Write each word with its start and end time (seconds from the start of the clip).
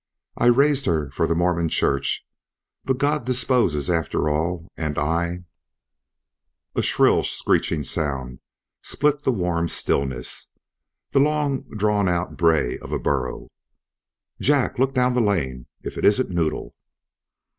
I 0.35 0.47
raised 0.47 0.87
her 0.87 1.11
for 1.11 1.27
the 1.27 1.35
Mormon 1.35 1.69
Church, 1.69 2.25
but 2.85 2.97
God 2.97 3.23
disposes 3.23 3.87
after 3.87 4.27
all, 4.29 4.67
and 4.75 4.97
I" 4.97 5.43
A 6.75 6.81
shrill 6.81 7.21
screeching 7.21 7.83
sound 7.83 8.39
split 8.81 9.21
the 9.21 9.31
warm 9.31 9.69
stillness, 9.69 10.49
the 11.11 11.19
long 11.19 11.69
drawn 11.77 12.09
out 12.09 12.35
bray 12.35 12.79
of 12.79 12.91
a 12.91 12.97
burro. 12.97 13.49
"Jack, 14.39 14.79
look 14.79 14.95
down 14.95 15.13
the 15.13 15.21
lane. 15.21 15.67
If 15.83 15.99
it 15.99 16.05
isn't 16.07 16.31
Noddle!" 16.31 16.73